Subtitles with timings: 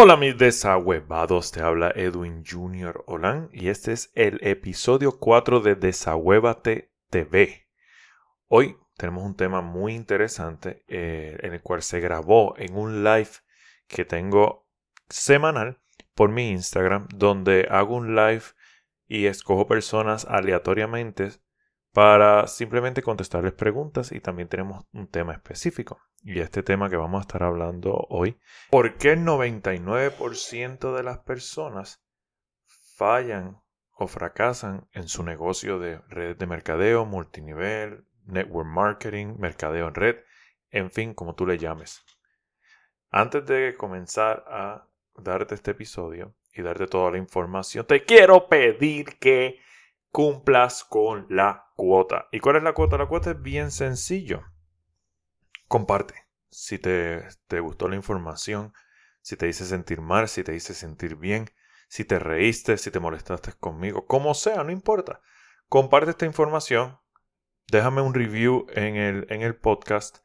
[0.00, 5.74] Hola mis desahuevados, te habla Edwin Junior Olan y este es el episodio 4 de
[5.74, 7.66] Desahuévate TV.
[8.46, 13.30] Hoy tenemos un tema muy interesante eh, en el cual se grabó en un live
[13.88, 14.68] que tengo
[15.08, 15.80] semanal
[16.14, 18.44] por mi Instagram donde hago un live
[19.08, 21.32] y escojo personas aleatoriamente
[21.92, 26.00] para simplemente contestarles preguntas y también tenemos un tema específico.
[26.22, 28.38] Y este tema que vamos a estar hablando hoy,
[28.70, 32.02] ¿por qué el 99% de las personas
[32.96, 33.60] fallan
[33.92, 40.16] o fracasan en su negocio de red de mercadeo, multinivel, network marketing, mercadeo en red,
[40.70, 42.04] en fin, como tú le llames?
[43.10, 49.18] Antes de comenzar a darte este episodio y darte toda la información, te quiero pedir
[49.18, 49.60] que
[50.10, 52.28] cumplas con la cuota.
[52.32, 52.98] ¿Y cuál es la cuota?
[52.98, 54.42] La cuota es bien sencillo.
[55.66, 56.14] Comparte.
[56.50, 58.72] Si te, te gustó la información,
[59.20, 61.50] si te hice sentir mal, si te hice sentir bien,
[61.88, 65.20] si te reíste, si te molestaste conmigo, como sea, no importa.
[65.68, 66.98] Comparte esta información,
[67.70, 70.18] déjame un review en el, en el podcast,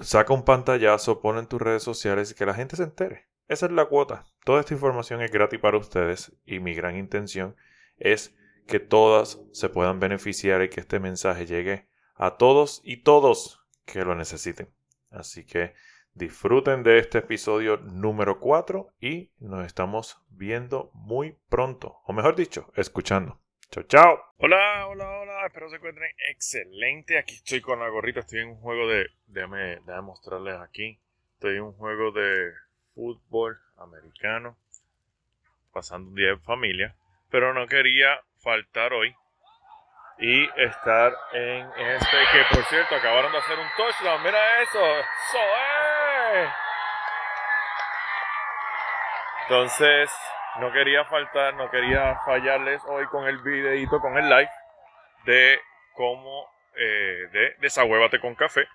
[0.00, 3.28] saca un pantallazo, pon en tus redes sociales y que la gente se entere.
[3.48, 4.26] Esa es la cuota.
[4.44, 7.56] Toda esta información es gratis para ustedes y mi gran intención
[7.96, 8.36] es
[8.70, 14.04] que todas se puedan beneficiar y que este mensaje llegue a todos y todos que
[14.04, 14.72] lo necesiten.
[15.10, 15.74] Así que
[16.14, 22.72] disfruten de este episodio número 4 y nos estamos viendo muy pronto, o mejor dicho,
[22.76, 23.40] escuchando.
[23.72, 24.20] Chao, chao.
[24.36, 27.18] Hola, hola, hola, espero se encuentren excelente.
[27.18, 31.00] Aquí estoy con la gorrita, estoy en un juego de, déjame, déjame mostrarles aquí.
[31.34, 32.52] Estoy en un juego de
[32.94, 34.56] fútbol americano,
[35.72, 36.96] pasando un día en familia,
[37.30, 39.14] pero no quería faltar hoy
[40.18, 44.22] y estar en este que por cierto acabaron de hacer un touchdown.
[44.22, 45.06] Mira eso es.
[49.42, 50.10] Entonces
[50.60, 54.50] no quería faltar no quería fallarles hoy con el videito con el live
[55.24, 55.60] de
[55.94, 58.68] cómo eh, de desahuévate con café.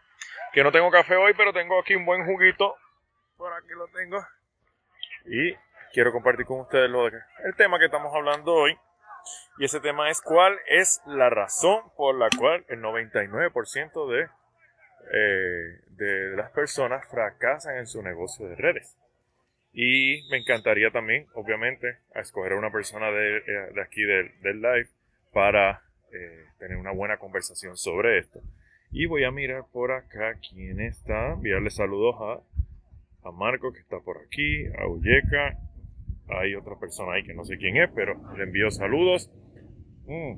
[0.52, 2.76] Que no tengo café hoy pero tengo aquí un buen juguito.
[3.38, 4.26] Por aquí lo tengo.
[5.26, 5.54] Y
[5.94, 8.78] quiero compartir con ustedes lo de, el tema que estamos hablando hoy
[9.58, 14.28] y ese tema es cuál es la razón por la cual el 99% de,
[15.14, 18.98] eh, de las personas fracasan en su negocio de redes.
[19.72, 24.88] Y me encantaría también, obviamente, a escoger a una persona de, eh, aquí del, live
[25.34, 25.82] para
[26.12, 28.42] eh, tener una buena conversación sobre esto.
[28.92, 31.34] Y voy a mirar por acá quién está.
[31.34, 35.58] Enviarle saludos a, a Marco que está por aquí, a Uyeca,
[36.30, 39.32] hay otra persona ahí que no sé quién es, pero le envío saludos.
[40.08, 40.38] Mm.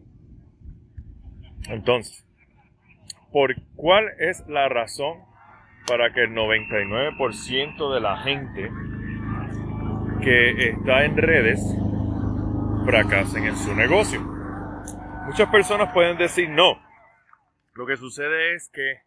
[1.69, 2.25] Entonces,
[3.31, 5.19] ¿por cuál es la razón
[5.87, 8.71] para que el 99% de la gente
[10.21, 11.61] que está en redes
[12.85, 14.21] fracasen en su negocio?
[15.25, 16.81] Muchas personas pueden decir no.
[17.73, 19.01] Lo que sucede es que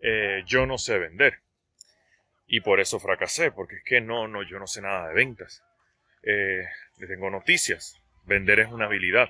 [0.00, 1.40] eh, yo no sé vender.
[2.46, 5.65] Y por eso fracasé, porque es que no, no, yo no sé nada de ventas
[6.22, 6.64] eh,
[6.98, 8.00] le tengo noticias.
[8.24, 9.28] Vender es una habilidad.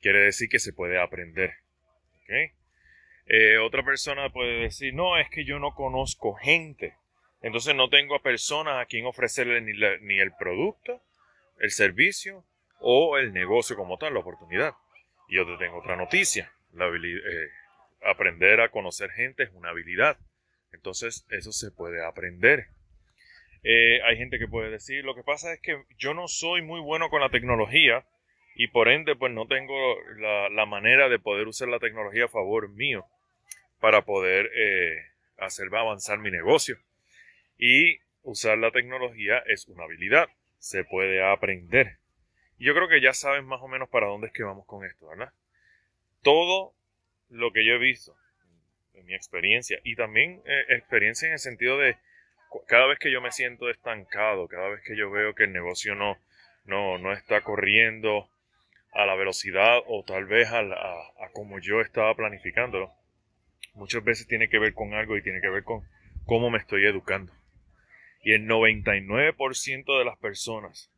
[0.00, 1.54] Quiere decir que se puede aprender.
[3.26, 6.94] Eh, otra persona puede decir, no, es que yo no conozco gente.
[7.40, 11.02] Entonces no tengo a personas a quien ofrecerle ni, el producto,
[11.58, 12.44] el servicio
[12.80, 14.74] o el negocio como tal, la oportunidad.
[15.28, 16.52] Y yo te tengo otra noticia.
[16.74, 17.50] Eh,
[18.02, 20.18] aprender a conocer gente es una habilidad.
[20.72, 22.68] Entonces eso se puede aprender.
[23.66, 26.80] Eh, hay gente que puede decir, lo que pasa es que yo no soy muy
[26.80, 28.06] bueno con la tecnología
[28.54, 32.68] y por ende pues no tengo la, manera de poder usar la tecnología a favor
[32.68, 33.06] mío
[33.80, 35.06] para poder eh,
[35.38, 36.76] hacer avanzar mi negocio.
[37.56, 41.98] Y usar la tecnología es una habilidad, se puede aprender.
[42.58, 44.84] Y yo creo que ya saben más o menos para dónde es que vamos con
[44.84, 45.32] esto, ¿verdad?
[46.22, 46.74] Todo
[47.30, 48.14] lo que yo he visto
[48.92, 51.96] en mi experiencia y también eh, experiencia en el sentido de
[52.66, 55.94] cada vez que yo me siento estancado, cada vez que yo veo que el negocio
[55.94, 56.18] no,
[56.64, 58.28] no, está corriendo
[58.92, 62.92] a la velocidad o tal vez a, a, como yo estaba planificándolo,
[63.74, 65.82] muchas veces tiene que ver con algo y tiene que ver con
[66.26, 67.32] cómo me estoy educando.
[68.22, 70.90] Y el 99% de las personas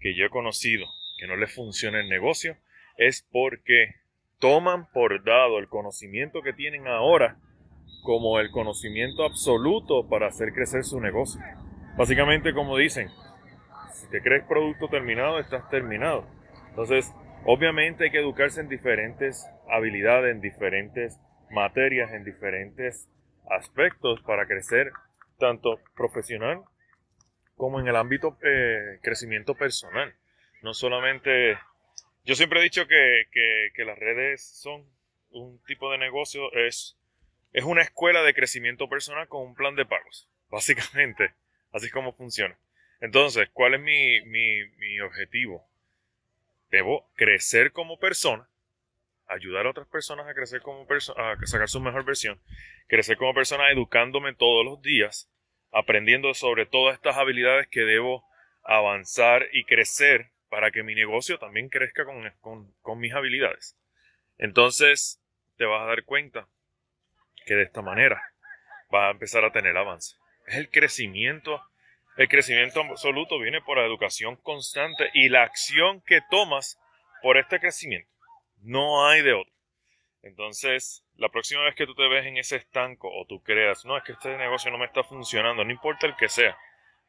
[0.00, 0.86] que yo he conocido
[1.18, 2.56] que no les funciona el negocio
[2.96, 3.94] es porque
[4.38, 7.38] toman por dado el conocimiento que tienen ahora
[8.06, 11.40] como el conocimiento absoluto para hacer crecer su negocio.
[11.98, 13.10] Básicamente, como dicen,
[13.94, 16.24] si te crees producto terminado, estás terminado.
[16.68, 17.12] Entonces,
[17.44, 21.18] obviamente hay que educarse en diferentes habilidades, en diferentes
[21.50, 23.08] materias, en diferentes
[23.50, 24.92] aspectos para crecer
[25.40, 26.62] tanto profesional
[27.56, 30.14] como en el ámbito eh, crecimiento personal.
[30.62, 31.58] No solamente,
[32.24, 33.24] yo siempre he dicho que,
[33.74, 34.84] que, las redes son
[35.30, 36.95] un tipo de negocio, es,
[37.56, 41.32] es una escuela de crecimiento personal con un plan de pagos, básicamente,
[41.72, 42.58] así es como funciona.
[43.00, 45.66] Entonces, ¿cuál es mi, mi, mi objetivo?
[46.70, 48.46] Debo crecer como persona,
[49.26, 52.38] ayudar a otras personas a crecer como persona, a sacar su mejor versión,
[52.88, 55.30] crecer como persona educándome todos los días,
[55.72, 58.22] aprendiendo sobre todas estas habilidades que debo
[58.64, 63.78] avanzar y crecer para que mi negocio también crezca con, con mis habilidades.
[64.36, 65.22] Entonces,
[65.56, 66.48] te vas a dar cuenta
[67.46, 68.22] que de esta manera
[68.90, 70.16] vas a empezar a tener avance.
[70.46, 71.62] Es el crecimiento
[72.16, 76.80] el crecimiento absoluto viene por la educación constante y la acción que tomas
[77.20, 78.10] por este crecimiento.
[78.62, 79.52] No hay de otro.
[80.22, 83.98] Entonces, la próxima vez que tú te ves en ese estanco o tú creas, no,
[83.98, 86.56] es que este negocio no me está funcionando, no importa el que sea,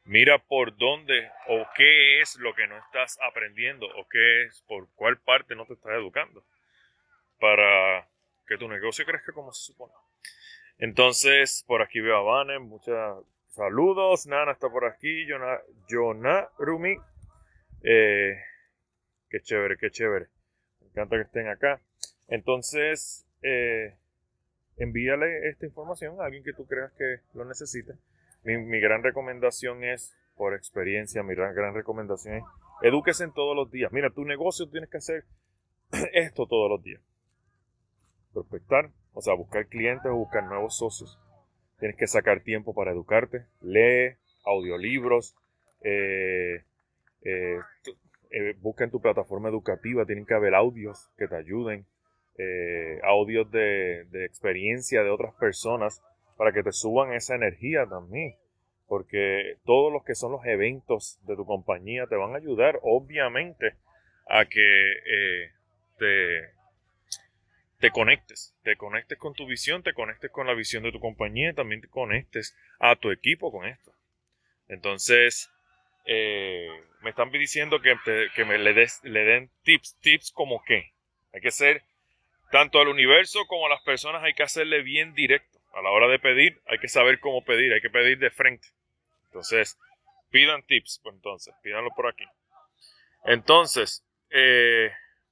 [0.04, 4.88] mira por dónde o qué es lo que no estás aprendiendo o qué es, por
[4.94, 6.44] cuál parte no te estás educando
[7.40, 8.06] para
[8.46, 9.94] que tu negocio crezca como se supone.
[10.78, 13.16] Entonces, por aquí veo a Vane, muchas
[13.58, 15.26] Saludos, Nana está por aquí,
[15.88, 16.94] Jonah, Rumi.
[17.82, 18.36] Eh,
[19.28, 20.28] qué chévere, qué chévere.
[20.80, 21.80] Me encanta que estén acá.
[22.28, 23.96] Entonces, eh,
[24.76, 27.94] envíale esta información a alguien que tú creas que lo necesite.
[28.44, 32.44] Mi, gran recomendación es, por experiencia, mi gran, gran recomendación es,
[32.82, 33.90] edúquese en todos los días.
[33.90, 35.24] Mira, tu negocio tienes que hacer
[36.12, 37.02] esto todos los días.
[38.32, 41.18] Prospectar, o sea, buscar clientes o buscar nuevos socios
[41.80, 43.46] Tienes que sacar tiempo para educarte.
[43.60, 45.36] Lee audiolibros.
[45.82, 46.62] Eh,
[47.22, 47.58] eh,
[48.30, 50.04] eh, busca en tu plataforma educativa.
[50.04, 51.86] Tienen que haber audios que te ayuden.
[53.02, 56.00] audios de, de experiencia de otras personas
[56.36, 58.36] para que te suban esa energía también.
[58.86, 63.74] Porque todos los que son los eventos de tu compañía te van a ayudar, obviamente,
[64.28, 65.50] a que
[65.98, 66.57] te,
[67.78, 71.52] te conectes, te conectes con tu visión, te conectes con la visión de tu compañía,
[71.52, 73.92] también te conectes a tu equipo con esto.
[74.68, 75.50] Entonces,
[76.04, 76.68] eh,
[77.02, 77.96] me están diciendo que,
[78.34, 80.92] que me le, des, le den tips, tips como que
[81.32, 81.82] hay que ser,
[82.50, 85.58] tanto al universo como a las personas hay que hacerle bien directo.
[85.74, 88.66] A la hora de pedir, hay que saber cómo pedir, hay que pedir de frente.
[89.26, 89.78] Entonces,
[90.30, 92.24] pidan tips, pues entonces, pídanlo por aquí.
[93.24, 94.90] Entonces, eh,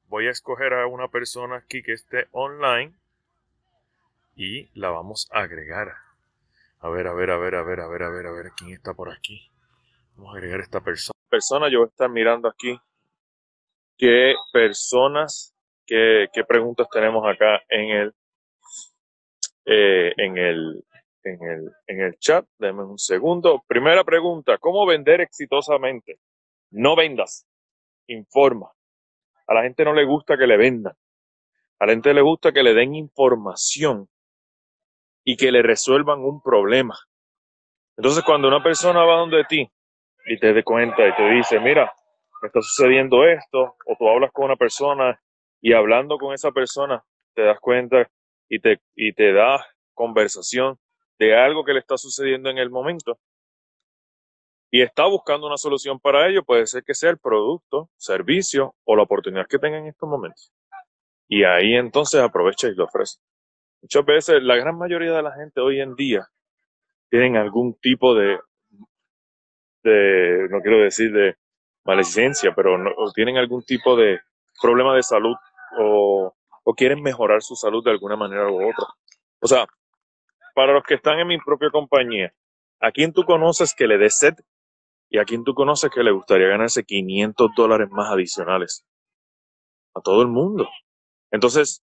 [0.08, 2.94] voy a escoger a una persona aquí que esté online
[4.36, 5.94] y la vamos a agregar.
[6.80, 8.70] A ver, a ver, a ver, a ver, a ver, a ver, a ver, quién
[8.72, 9.50] está por aquí.
[10.16, 11.18] Vamos a agregar esta persona.
[11.28, 12.78] Persona, yo voy a estar mirando aquí
[13.96, 15.54] qué personas,
[15.86, 18.14] qué, qué preguntas tenemos acá en el,
[19.64, 20.84] eh, en el,
[21.24, 22.46] en el, en el chat.
[22.58, 23.64] Deme un segundo.
[23.66, 26.18] Primera pregunta, ¿cómo vender exitosamente?
[26.70, 27.46] No vendas,
[28.06, 28.75] informa.
[29.46, 30.94] A la gente no le gusta que le vendan.
[31.78, 34.08] A la gente le gusta que le den información
[35.24, 36.96] y que le resuelvan un problema.
[37.96, 39.70] Entonces, cuando una persona va donde ti
[40.26, 41.92] y te dé cuenta y te dice, mira,
[42.42, 45.20] me está sucediendo esto, o tú hablas con una persona
[45.60, 47.02] y hablando con esa persona
[47.34, 48.08] te das cuenta
[48.48, 49.64] y te, y te da
[49.94, 50.78] conversación
[51.18, 53.18] de algo que le está sucediendo en el momento,
[54.70, 58.96] y está buscando una solución para ello, puede ser que sea el producto, servicio o
[58.96, 60.52] la oportunidad que tenga en estos momentos.
[61.28, 63.18] Y ahí entonces aprovecha y lo ofrece.
[63.82, 66.28] Muchas veces, la gran mayoría de la gente hoy en día
[67.08, 68.38] tienen algún tipo de,
[69.82, 71.36] de no quiero decir de
[71.84, 72.76] maledicencia, pero
[73.14, 74.20] tienen algún tipo de
[74.60, 75.36] problema de salud
[75.78, 78.86] o, o quieren mejorar su salud de alguna manera u otra.
[79.40, 79.66] O sea,
[80.54, 82.32] para los que están en mi propia compañía,
[82.80, 84.34] ¿a quién tú conoces que le dé sed
[85.08, 88.84] ¿Y a quién tú conoces que le gustaría ganarse 500 dólares más adicionales?
[89.94, 90.68] A todo el mundo.
[91.30, 91.82] Entonces,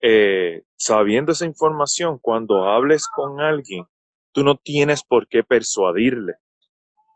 [0.00, 3.84] eh, sabiendo esa información, cuando hables con alguien,
[4.32, 6.34] tú no tienes por qué persuadirle.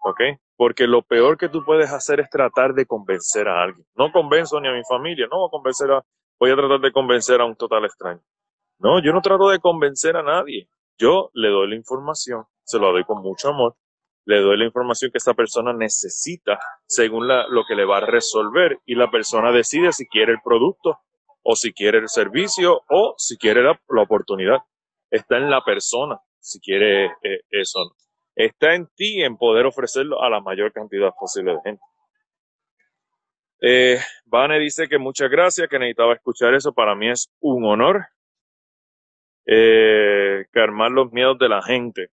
[0.04, 0.20] ¿Ok?
[0.56, 3.86] Porque lo peor que tú puedes hacer es tratar de convencer a alguien.
[3.94, 6.04] No convenzo ni a mi familia, no voy a convencer a,
[6.38, 8.20] voy a tratar de convencer a un total extraño.
[8.78, 10.68] No, yo no trato de convencer a nadie.
[10.98, 13.74] Yo le doy la información, se lo doy con mucho amor
[14.26, 18.78] le doy la información que esta persona necesita según lo que le va a resolver
[18.86, 21.00] y la persona decide si quiere el producto
[21.42, 24.58] o si quiere el servicio o si quiere la, oportunidad.
[25.10, 27.80] Está en la persona si quiere eh, eso.
[28.34, 31.82] Está en ti en poder ofrecerlo a la mayor cantidad posible de gente.
[33.60, 36.72] Eh, Vane dice que muchas gracias, que necesitaba escuchar eso.
[36.72, 38.06] Para mí es un honor.
[39.46, 42.10] Eh, calmar los miedos de la gente.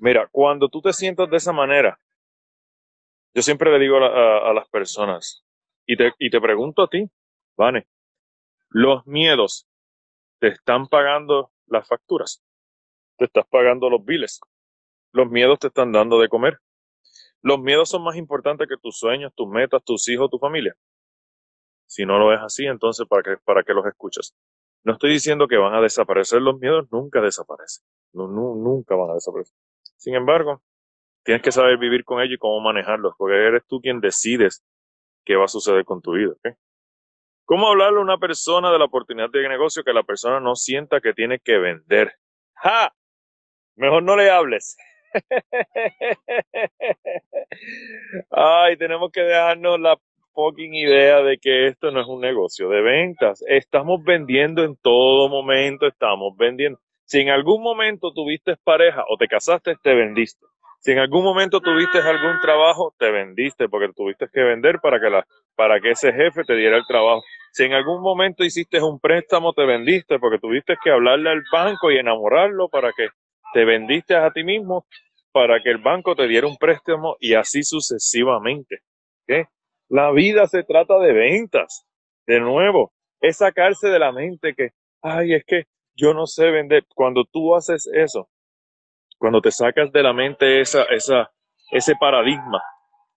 [0.00, 1.98] Mira, cuando tú te sientas de esa manera,
[3.34, 5.44] Yo siempre le digo a, las personas,
[5.86, 7.08] y te, y te pregunto a ti,
[7.56, 7.86] Vane,
[8.70, 9.68] los miedos
[10.40, 12.42] te están pagando las facturas,
[13.18, 14.40] te estás pagando los biles,
[15.12, 16.58] los miedos te están dando de comer.
[17.42, 20.74] Los miedos son más importantes que tus sueños, tus metas, tus hijos, tu familia.
[21.86, 24.34] Si no lo es así, entonces ¿para qué, para qué los escuchas?
[24.84, 27.84] No estoy diciendo que van a desaparecer los miedos, nunca desaparecen.
[28.12, 29.56] nunca van a desaparecer.
[30.00, 30.62] Sin embargo,
[31.24, 34.64] tienes que saber vivir con ellos y cómo manejarlos, porque eres tú quien decides
[35.26, 36.32] qué va a suceder con tu vida.
[37.44, 41.02] ¿Cómo hablarle a una persona de la oportunidad de negocio que la persona no sienta
[41.02, 42.14] que tiene que vender?
[42.54, 42.94] ¡Ja!
[43.76, 44.78] Mejor no le hables.
[48.30, 49.98] Ay, tenemos que dejarnos la
[50.32, 53.44] fucking idea de que esto no es un negocio de ventas.
[53.46, 56.80] Estamos vendiendo en todo momento, estamos vendiendo.
[57.10, 60.46] Si en algún momento tuviste pareja o te casaste, te vendiste.
[60.78, 65.10] Si en algún momento tuviste algún trabajo, te vendiste porque tuviste que vender para que,
[65.10, 65.26] la,
[65.56, 67.20] para que ese jefe te diera el trabajo.
[67.50, 71.90] Si en algún momento hiciste un préstamo, te vendiste porque tuviste que hablarle al banco
[71.90, 73.08] y enamorarlo para que
[73.54, 74.86] te vendiste a ti mismo
[75.32, 78.82] para que el banco te diera un préstamo y así sucesivamente.
[79.88, 81.84] La vida se trata de ventas.
[82.24, 84.70] De nuevo, es sacarse de la mente que,
[85.02, 85.64] ay, es que
[86.00, 86.84] yo no sé vender.
[86.94, 88.28] Cuando tú haces eso,
[89.18, 91.30] cuando te sacas de la mente esa, esa,
[91.70, 92.62] ese paradigma,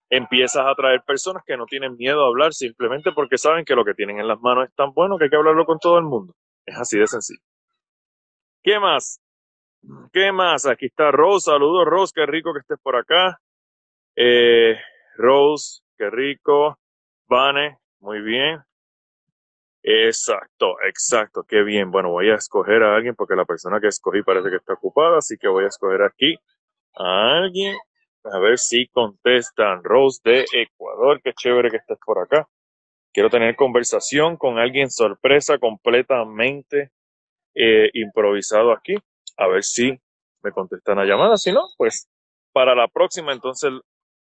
[0.10, 3.86] empiezas a traer personas que no tienen miedo a hablar simplemente porque saben que lo
[3.86, 6.06] que tienen en las manos es tan bueno que hay que hablarlo con todo el
[6.06, 6.36] mundo.
[6.66, 7.42] Es así de sencillo.
[8.62, 9.20] ¿Qué más?
[10.12, 10.66] ¿Qué más?
[10.66, 11.52] Aquí está Rose.
[11.52, 12.14] Saludos, Rose.
[12.16, 13.40] Qué rico que estés por acá.
[14.16, 14.78] Eh,
[15.18, 16.78] Rose, qué rico.
[17.28, 18.62] Vane, muy bien.
[19.84, 21.92] Exacto, exacto, qué bien.
[21.92, 25.18] Bueno, voy a escoger a alguien porque la persona que escogí parece que está ocupada,
[25.18, 26.36] así que voy a escoger aquí
[26.96, 27.76] a alguien.
[28.26, 29.84] A ver si contestan.
[29.84, 32.48] Rose de Ecuador, qué chévere que estés por acá.
[33.14, 36.92] Quiero tener conversación con alguien sorpresa, completamente
[37.56, 38.96] eh, improvisado aquí.
[39.38, 40.00] A ver si
[40.44, 41.38] me contestan la llamada.
[41.38, 42.08] Si no, pues
[42.54, 43.72] para la próxima entonces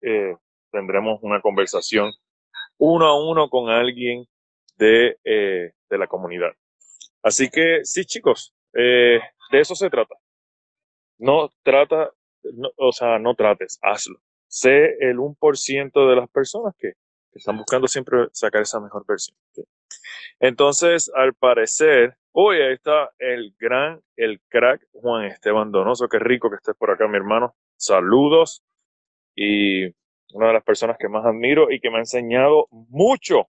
[0.00, 0.34] eh,
[0.72, 2.10] tendremos una conversación
[2.78, 4.26] uno a uno con alguien
[4.82, 6.50] de, eh, de la comunidad.
[7.22, 9.20] Así que sí, chicos, eh,
[9.52, 10.16] de eso se trata.
[11.18, 12.10] No trata,
[12.76, 14.18] o sea, no trates, hazlo.
[14.48, 16.94] Sé el 1% de las personas que,
[17.34, 19.34] están buscando siempre sacar esa mejor versión.
[20.38, 26.08] Entonces, al parecer, hoy ahí está el gran, el crack Juan Esteban Donoso.
[26.08, 27.54] Qué rico que estés por acá, mi hermano.
[27.76, 28.62] Saludos.
[29.34, 29.86] Y
[30.34, 33.48] una de las personas que más admiro y que me ha enseñado mucho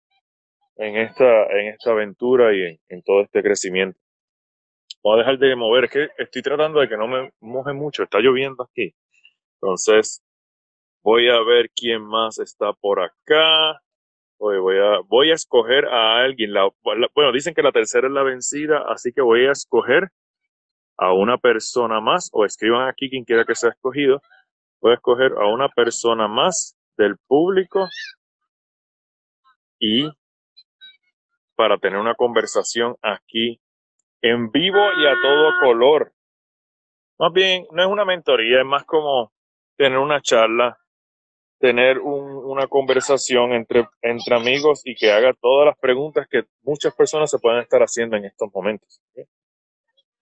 [0.76, 3.98] en esta, en esta aventura y en, todo este crecimiento.
[5.02, 8.02] Voy a dejar de mover, es que estoy tratando de que no me moje mucho,
[8.02, 8.94] está lloviendo aquí.
[9.60, 10.22] Entonces,
[11.02, 13.80] voy a ver quién más está por acá.
[14.38, 16.52] voy, a, voy a escoger a alguien.
[16.82, 20.08] bueno, dicen que la tercera es la vencida, así que voy a escoger
[20.96, 24.22] a una persona más, o escriban aquí quien quiera que sea escogido.
[24.80, 27.88] Voy a escoger a una persona más del público
[29.78, 30.08] y
[31.54, 33.60] para tener una conversación aquí
[34.22, 36.12] en vivo y a todo color.
[37.18, 39.32] Más bien, no es una mentoría, es más como
[39.76, 40.78] tener una charla,
[41.58, 43.86] tener una conversación entre,
[44.34, 48.24] amigos y que haga todas las preguntas que muchas personas se pueden estar haciendo en
[48.24, 49.00] estos momentos.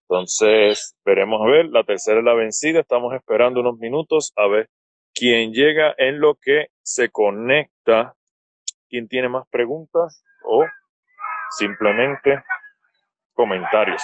[0.08, 4.68] Entonces, veremos a ver, la tercera es la vencida, estamos esperando unos minutos a ver
[5.14, 8.14] quién llega en lo que se conecta,
[8.88, 10.64] quién tiene más preguntas o
[11.56, 12.42] simplemente
[13.34, 14.02] comentarios.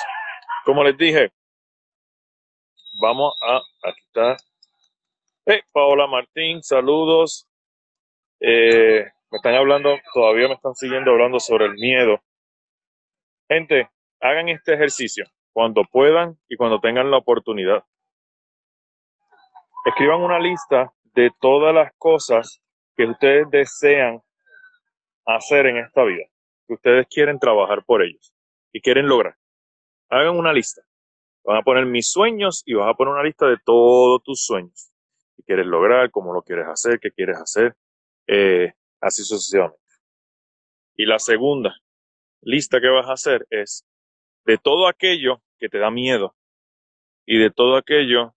[0.65, 1.33] Como les dije,
[3.01, 3.57] vamos a,
[3.89, 4.37] aquí está.
[5.47, 7.49] Hey, Paola Martín, saludos.
[8.41, 12.21] Eh, me están hablando, todavía me están siguiendo hablando sobre el miedo.
[13.49, 13.89] Gente,
[14.21, 17.83] hagan este ejercicio cuando puedan y cuando tengan la oportunidad.
[19.87, 22.63] Escriban una lista de todas las cosas
[22.95, 24.23] que ustedes desean
[25.25, 26.27] hacer en esta vida
[26.69, 28.33] que ustedes quieren trabajar por ellos
[28.73, 29.37] y quieren lograr.
[30.11, 30.83] Hagan una lista.
[31.45, 34.93] Van a poner mis sueños y vas a poner una lista de todos tus sueños.
[35.35, 36.11] ¿Qué quieres lograr?
[36.11, 37.01] ¿Cómo lo quieres hacer?
[37.01, 37.75] ¿Qué quieres hacer?
[38.27, 39.81] Eh, así sucesivamente.
[40.95, 41.75] Y la segunda
[42.43, 43.87] lista que vas a hacer es
[44.45, 46.37] de todo aquello que te da miedo
[47.25, 48.35] y de todo aquello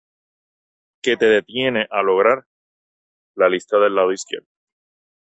[1.02, 2.44] que te detiene a lograr
[3.34, 4.49] la lista del lado izquierdo.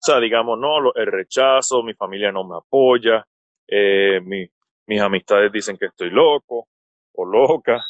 [0.00, 3.26] O sea, digamos, no, el rechazo, mi familia no me apoya,
[3.66, 6.68] eh, mis amistades dicen que estoy loco
[7.14, 7.80] o loca,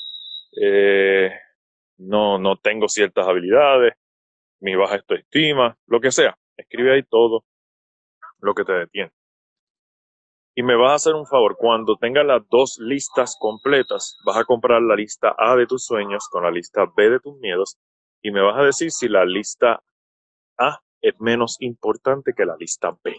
[0.61, 1.31] eh,
[1.99, 3.95] no, no tengo ciertas habilidades,
[4.61, 6.37] mi baja autoestima, lo que sea.
[6.57, 7.45] Escribe ahí todo
[8.41, 9.12] lo que te detiene.
[10.55, 14.45] Y me vas a hacer un favor, cuando tengas las dos listas completas, vas a
[14.45, 17.79] comprar la lista A de tus sueños con la lista B de tus miedos
[18.23, 19.81] y me vas a decir si la lista
[20.59, 23.17] A es menos importante que la lista B.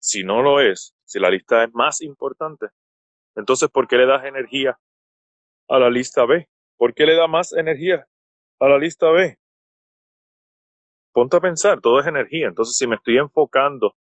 [0.00, 2.66] Si no lo es, si la lista es más importante,
[3.36, 4.78] entonces ¿por qué le das energía
[5.68, 6.48] a la lista B?
[6.76, 8.06] ¿Por qué le da más energía
[8.58, 9.38] a la lista B?
[11.12, 12.48] Ponte a pensar, todo es energía.
[12.48, 13.94] Entonces, si me estoy enfocando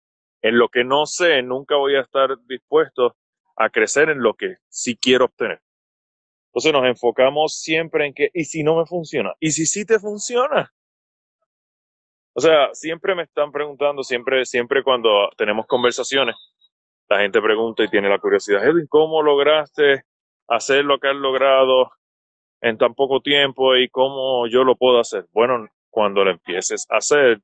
[0.42, 3.18] en lo que no sé, nunca voy a estar dispuesto
[3.56, 5.62] a crecer en lo que sí quiero obtener.
[6.50, 9.34] Entonces nos enfocamos siempre en que, ¿y si no me funciona?
[9.40, 10.74] ¿Y si sí te funciona?
[12.40, 16.38] O sea, siempre me están preguntando, siempre, siempre cuando tenemos conversaciones,
[17.10, 20.04] la gente pregunta y tiene la curiosidad, Edwin, ¿cómo lograste
[20.48, 21.92] hacer lo que has logrado
[22.62, 25.26] en tan poco tiempo y cómo yo lo puedo hacer?
[25.34, 27.42] Bueno, cuando lo empieces a hacer,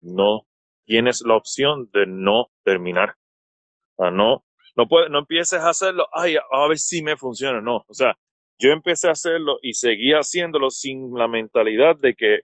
[0.00, 0.46] no
[0.86, 3.16] tienes la opción de no terminar.
[3.96, 7.60] O no, no, puede, no empieces a hacerlo, ay, a ver si me funciona.
[7.60, 8.16] No, o sea,
[8.58, 12.40] yo empecé a hacerlo y seguí haciéndolo sin la mentalidad de que,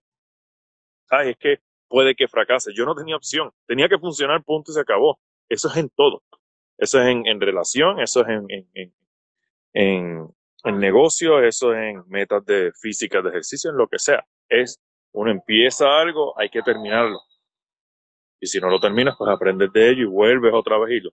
[1.10, 2.72] ay, es que puede que fracase.
[2.74, 5.20] Yo no tenía opción, tenía que funcionar, punto y se acabó.
[5.48, 6.22] Eso es en todo.
[6.78, 8.94] Eso es en, en relación, eso es en, en,
[9.74, 10.28] en,
[10.64, 14.26] en negocio, eso es en metas de física, de ejercicio, en lo que sea.
[14.48, 14.80] Es,
[15.12, 17.20] uno empieza algo, hay que terminarlo.
[18.40, 21.10] Y si no lo terminas, pues aprendes de ello y vuelves otra vez y lo,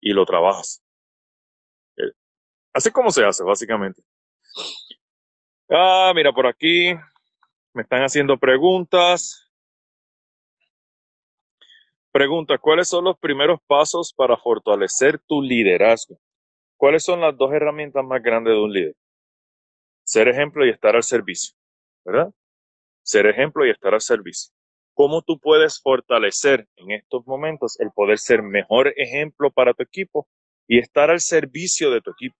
[0.00, 0.82] y lo trabajas.
[1.96, 2.12] Eh,
[2.72, 4.02] así como se hace, básicamente.
[5.70, 6.94] Ah, mira, por aquí
[7.74, 9.50] me están haciendo preguntas.
[12.12, 16.18] Pregunta, ¿cuáles son los primeros pasos para fortalecer tu liderazgo?
[16.76, 18.96] ¿Cuáles son las dos herramientas más grandes de un líder?
[20.04, 21.54] Ser ejemplo y estar al servicio,
[22.04, 22.30] ¿verdad?
[23.02, 24.54] Ser ejemplo y estar al servicio
[24.94, 30.26] cómo tú puedes fortalecer en estos momentos el poder ser mejor ejemplo para tu equipo
[30.66, 32.36] y estar al servicio de tu equipo.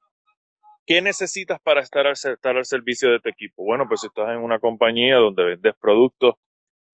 [0.87, 3.65] ¿Qué necesitas para estar al, servicio de tu equipo?
[3.65, 6.35] Bueno, pues si estás en una compañía donde vendes productos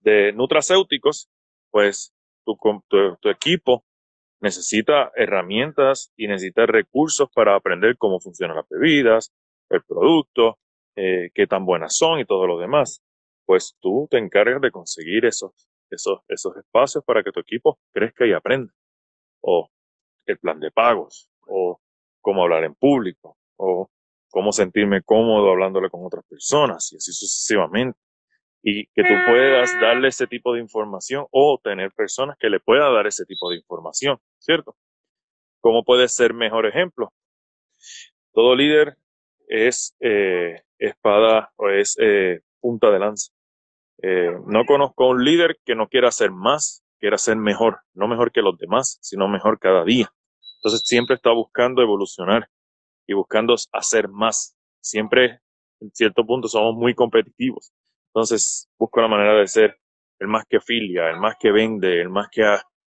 [0.00, 1.28] de nutracéuticos,
[1.70, 2.12] pues
[2.44, 2.56] tu,
[3.28, 3.84] equipo
[4.40, 9.32] necesita herramientas y necesita recursos para aprender cómo funcionan las bebidas,
[9.68, 10.58] el producto,
[10.96, 13.02] eh, qué tan buenas son y todo lo demás
[13.50, 15.52] pues tú te encargas de conseguir esos
[15.90, 18.72] espacios para que tu equipo crezca y aprenda.
[19.40, 19.68] O
[20.26, 21.80] el plan de pagos, o
[22.20, 23.90] cómo hablar en público, o
[24.30, 27.98] cómo sentirme cómodo hablándole con otras personas, y así sucesivamente.
[28.62, 32.92] Y que tú puedas darle ese tipo de información o tener personas que le puedan
[32.94, 34.76] dar ese tipo de información, ¿cierto?
[35.60, 37.12] ¿Cómo puedes ser mejor ejemplo?
[38.32, 38.96] Todo líder
[39.48, 43.32] es eh, espada o es eh, punta de lanza.
[44.02, 48.08] Eh, no conozco a un líder que no quiera ser más, quiera ser mejor, no
[48.08, 50.12] mejor que los demás, sino mejor cada día.
[50.58, 52.48] Entonces siempre está buscando evolucionar
[53.10, 54.56] y buscando hacer más.
[54.80, 55.40] Siempre,
[55.80, 57.72] en cierto punto, somos muy competitivos.
[58.14, 59.76] Entonces busco la manera de ser
[60.20, 62.42] el más que filia, el más que vende, el más que...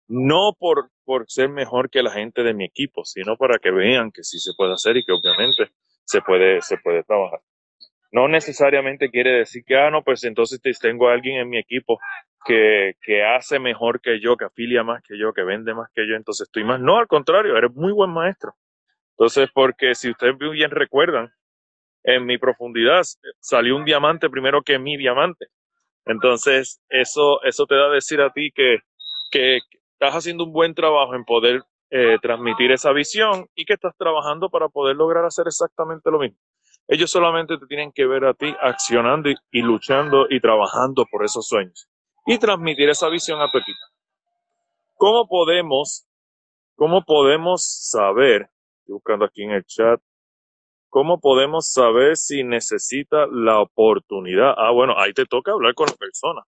[0.07, 4.11] no por, por ser mejor que la gente de mi equipo, sino para que vean
[4.11, 5.71] que sí se puede hacer y que obviamente
[6.05, 7.41] se puede, se puede trabajar
[8.11, 11.99] no necesariamente quiere decir que, ah, no, pues entonces tengo a alguien en mi equipo
[12.45, 16.07] que, que hace mejor que yo, que afilia más que yo, que vende más que
[16.07, 16.79] yo, entonces estoy más.
[16.79, 18.53] No, al contrario, eres muy buen maestro.
[19.17, 21.33] Entonces, porque si ustedes bien recuerdan,
[22.03, 23.01] en mi profundidad
[23.39, 25.47] salió un diamante primero que mi diamante.
[26.05, 28.77] Entonces, eso, eso te da a decir a ti que,
[29.31, 29.59] que
[29.93, 34.49] estás haciendo un buen trabajo en poder eh, transmitir esa visión y que estás trabajando
[34.49, 36.37] para poder lograr hacer exactamente lo mismo.
[36.87, 41.47] Ellos solamente te tienen que ver a ti accionando y, luchando y trabajando por esos
[41.47, 41.89] sueños
[42.25, 43.79] y transmitir esa visión a tu equipo.
[44.95, 46.05] ¿Cómo podemos,
[46.75, 48.49] cómo podemos saber,
[48.87, 49.99] estoy buscando aquí en el chat,
[50.89, 54.53] cómo podemos saber si necesita la oportunidad?
[54.57, 56.41] Ah, bueno, ahí te toca hablar con la persona.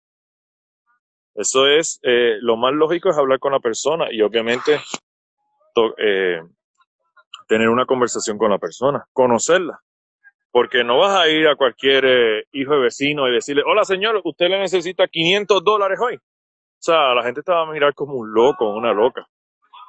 [1.34, 4.80] Eso es, eh, lo más lógico es hablar con la persona y obviamente
[5.98, 6.40] eh,
[7.48, 9.80] tener una conversación con la persona, conocerla
[10.50, 14.20] porque no vas a ir a cualquier eh, hijo de vecino y decirle, hola señor,
[14.24, 16.16] usted le necesita 500 dólares hoy.
[16.16, 19.28] O sea, la gente te va a mirar como un loco, una loca.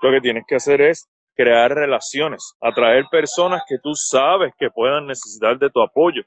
[0.01, 1.09] Lo que tienes que hacer es
[1.39, 6.21] crear relaciones, atraer personas que tú sabes que puedan necesitar de tu apoyo.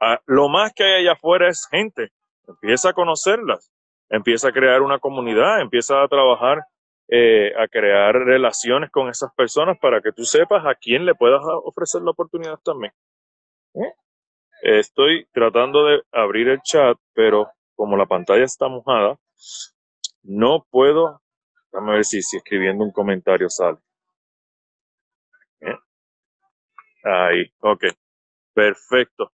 [0.00, 2.08] Ah, lo más que hay allá afuera es gente.
[2.48, 3.70] Empieza a conocerlas,
[4.08, 6.64] empieza a crear una comunidad, empieza a trabajar,
[7.06, 11.42] eh, a crear relaciones con esas personas para que tú sepas a quién le puedas
[11.62, 12.92] ofrecer la oportunidad también.
[14.62, 19.16] Estoy tratando de abrir el chat, pero como la pantalla está mojada,
[20.24, 21.20] no puedo,
[21.70, 23.78] déjame ver si escribiendo un comentario sale.
[27.04, 27.84] Ahí, ok,
[28.54, 29.32] perfecto.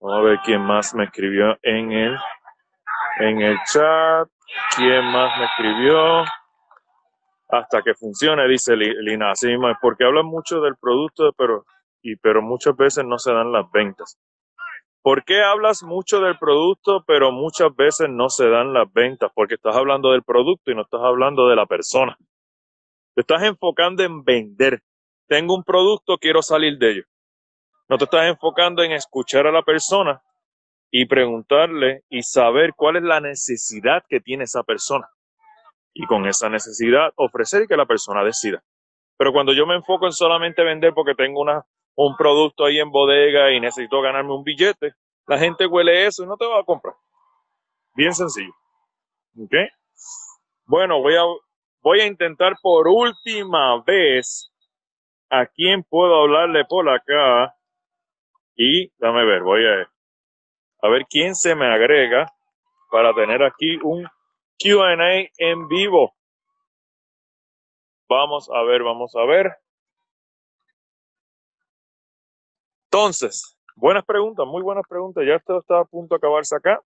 [0.00, 2.16] Vamos a ver quién más me escribió en el,
[3.20, 4.28] en el chat.
[4.76, 6.24] ¿Quién más me escribió?
[7.48, 9.32] Hasta que funcione, dice Lina.
[9.32, 11.64] Así mismo porque hablan mucho del producto, pero,
[12.02, 14.18] y, pero muchas veces no se dan las ventas.
[15.02, 19.30] ¿Por qué hablas mucho del producto, pero muchas veces no se dan las ventas?
[19.34, 22.16] Porque estás hablando del producto y no estás hablando de la persona.
[23.14, 24.80] Te estás enfocando en vender.
[25.26, 27.02] Tengo un producto, quiero salir de ello.
[27.88, 30.22] No te estás enfocando en escuchar a la persona
[30.90, 35.08] y preguntarle y saber cuál es la necesidad que tiene esa persona.
[35.94, 38.62] Y con esa necesidad ofrecer que la persona decida.
[39.16, 42.90] Pero cuando yo me enfoco en solamente vender porque tengo una, un producto ahí en
[42.90, 44.94] bodega y necesito ganarme un billete,
[45.26, 46.94] la gente huele eso y no te va a comprar.
[47.94, 48.52] Bien sencillo.
[49.38, 49.54] ¿Ok?
[50.66, 51.22] Bueno, voy a,
[51.82, 54.51] voy a intentar por última vez
[55.32, 57.56] a quién puedo hablarle por acá.
[58.54, 59.90] Y dame ver, voy a,
[60.82, 62.30] a ver quién se me agrega
[62.90, 64.06] para tener aquí un
[64.58, 64.94] QA
[65.38, 66.14] en vivo.
[68.10, 69.56] Vamos a ver, vamos a ver.
[72.90, 75.24] Entonces, buenas preguntas, muy buenas preguntas.
[75.26, 76.78] Ya esto está a punto de acabarse acá.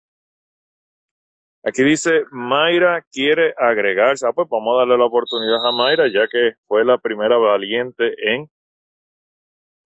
[1.66, 4.24] Aquí dice, Mayra quiere agregarse.
[4.24, 8.14] Ah, pues vamos a darle la oportunidad a Mayra, ya que fue la primera valiente
[8.22, 8.48] en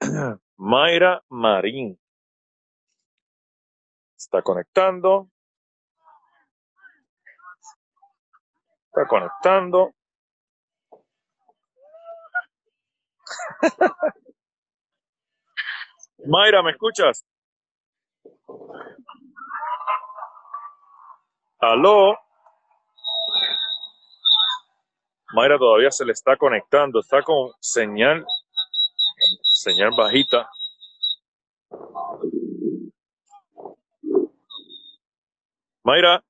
[0.58, 1.98] Mayra Marín.
[4.14, 5.30] Está conectando.
[8.88, 9.94] Está conectando.
[16.26, 17.24] Mayra, ¿me escuchas?
[21.60, 22.18] Aló.
[25.34, 28.24] Mayra todavía se le está conectando, está con señal
[29.42, 30.48] señal bajita.
[35.84, 36.24] Mayra.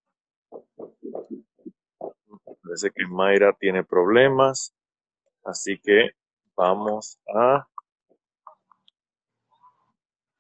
[2.63, 4.75] Parece que Mayra tiene problemas.
[5.45, 6.11] Así que
[6.57, 7.67] vamos a...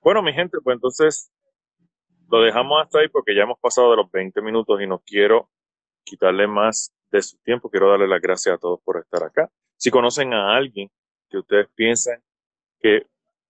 [0.03, 1.31] Bueno, mi gente, pues entonces
[2.31, 5.51] lo dejamos hasta ahí porque ya hemos pasado de los 20 minutos y no quiero
[6.05, 7.69] quitarle más de su tiempo.
[7.71, 9.51] Quiero darle las gracias a todos por estar acá.
[9.77, 10.91] Si conocen a alguien
[11.29, 12.23] que ustedes piensen
[12.81, 13.07] que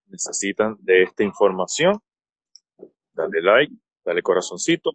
[0.07, 2.01] necesitan de esta información,
[3.13, 4.93] dale like, dale corazoncito,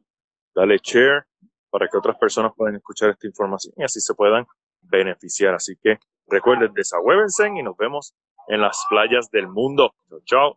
[0.53, 1.25] dale share
[1.69, 4.45] para que otras personas puedan escuchar esta información y así se puedan
[4.81, 5.53] beneficiar.
[5.53, 8.15] Así que recuerden, desahuévense y nos vemos
[8.47, 9.93] en las playas del mundo.
[10.25, 10.53] Chao.